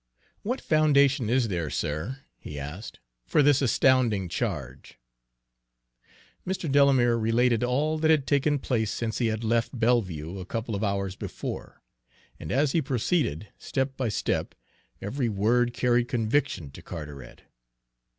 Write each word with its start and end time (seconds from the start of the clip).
"What 0.41 0.61
foundation 0.61 1.29
is 1.29 1.47
there, 1.47 1.69
sir," 1.69 2.21
he 2.39 2.57
asked, 2.57 2.99
"for 3.27 3.43
this 3.43 3.61
astounding 3.61 4.29
charge?" 4.29 4.97
Mr. 6.43 6.67
Delamere 6.71 7.17
related 7.19 7.63
all 7.63 7.99
that 7.99 8.09
had 8.09 8.25
taken 8.25 8.57
place 8.57 8.89
since 8.89 9.19
he 9.19 9.27
had 9.27 9.43
left 9.43 9.77
Belleview 9.79 10.39
a 10.39 10.45
couple 10.47 10.73
of 10.73 10.83
hours 10.83 11.15
before, 11.15 11.83
and 12.39 12.51
as 12.51 12.71
he 12.71 12.81
proceeded, 12.81 13.49
step 13.59 13.95
by 13.95 14.09
step, 14.09 14.55
every 15.03 15.29
word 15.29 15.71
carried 15.71 16.07
conviction 16.07 16.71
to 16.71 16.81
Carteret. 16.81 17.43